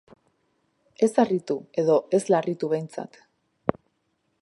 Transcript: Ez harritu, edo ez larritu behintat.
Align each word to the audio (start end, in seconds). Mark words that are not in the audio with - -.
Ez 1.07 1.09
harritu, 1.23 1.57
edo 1.83 1.99
ez 2.19 2.23
larritu 2.35 2.73
behintat. 2.75 3.25